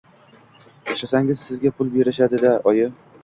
Ishlasangiz, 0.93 1.43
sizga 1.49 1.73
pul 1.81 1.91
berishadi-a, 1.97 2.57
oyi 2.73 2.89